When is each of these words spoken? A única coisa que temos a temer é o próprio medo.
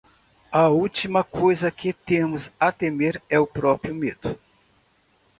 A 0.51 0.65
única 0.85 1.21
coisa 1.37 1.69
que 1.79 1.91
temos 2.09 2.43
a 2.59 2.71
temer 2.71 3.21
é 3.29 3.37
o 3.39 3.45
próprio 3.45 3.93
medo. 3.93 4.31